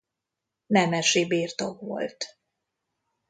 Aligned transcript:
Nemesi 0.67 1.25
birtok 1.27 1.81
volt. 1.81 2.25